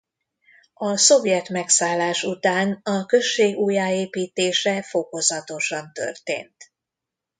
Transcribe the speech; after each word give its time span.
A 0.73 0.97
szovjet 0.97 1.49
megszállás 1.49 2.23
után 2.23 2.79
a 2.83 3.05
község 3.05 3.55
újjáépítése 3.57 4.81
fokozatosan 4.83 5.93
történt. 5.93 6.71